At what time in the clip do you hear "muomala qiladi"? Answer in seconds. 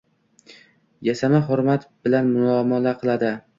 2.41-3.35